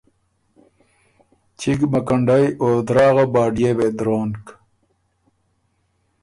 چِګ 1.59 1.79
مکنډئ 1.91 2.45
او 2.61 2.69
دراغه 2.87 3.25
باډيې 3.33 3.71
وې 3.77 3.87
درونک۔ 3.99 4.43